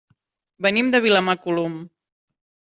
Venim 0.67 0.89
de 0.95 1.03
Vilamacolum. 1.05 1.79